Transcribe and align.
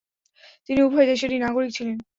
তিনি 0.69 0.79
উভয় 0.81 1.07
দেশেরই 1.07 1.39
নাগরিক 1.39 1.71
ছিলেন। 1.77 1.97